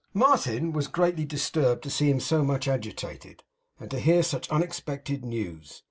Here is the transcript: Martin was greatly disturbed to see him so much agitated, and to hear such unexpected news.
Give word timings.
Martin 0.15 0.71
was 0.73 0.87
greatly 0.87 1.25
disturbed 1.25 1.83
to 1.83 1.89
see 1.91 2.09
him 2.09 2.19
so 2.19 2.43
much 2.43 2.67
agitated, 2.67 3.43
and 3.79 3.91
to 3.91 3.99
hear 3.99 4.23
such 4.23 4.49
unexpected 4.49 5.23
news. 5.23 5.79